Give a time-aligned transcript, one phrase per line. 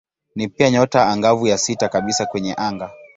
[0.35, 2.91] Ni pia nyota angavu ya sita kabisa kwenye anga.